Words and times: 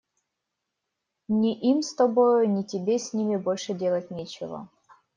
Ни 1.29 1.53
им 1.71 1.83
с 1.83 1.93
тобою, 1.93 2.49
ни 2.49 2.63
тебе 2.63 2.97
с 2.97 3.13
ними 3.13 3.35
больше 3.37 3.75
делать 3.75 4.09
нечего. 4.09 4.67